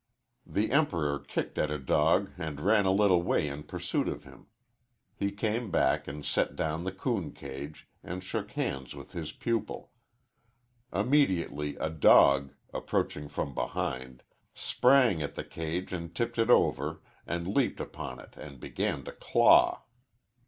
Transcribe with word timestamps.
The 0.47 0.71
Emperor 0.71 1.19
kicked 1.19 1.59
at 1.59 1.69
a 1.69 1.77
dog 1.77 2.31
and 2.35 2.59
ran 2.59 2.85
a 2.87 2.91
little 2.91 3.21
way 3.21 3.47
in 3.47 3.61
pursuit 3.61 4.07
of 4.07 4.23
him. 4.23 4.47
He 5.15 5.31
came 5.31 5.69
back 5.69 6.07
and 6.07 6.25
set 6.25 6.55
down 6.55 6.85
the 6.85 6.91
coon 6.91 7.33
cage 7.33 7.87
and 8.03 8.23
shook 8.23 8.49
hands 8.53 8.95
with 8.95 9.11
his 9.11 9.31
pupil. 9.31 9.91
Immediately 10.91 11.75
a 11.75 11.91
dog, 11.91 12.55
approaching 12.73 13.27
from 13.29 13.53
behind, 13.53 14.23
sprang 14.55 15.21
at 15.21 15.35
the 15.35 15.43
cage 15.43 15.93
and 15.93 16.15
tipped 16.15 16.39
it 16.39 16.49
over, 16.49 17.03
and 17.27 17.47
leaped 17.53 17.79
upon 17.79 18.19
it 18.19 18.33
and 18.37 18.59
began 18.59 19.03
to 19.03 19.11
claw. 19.11 19.83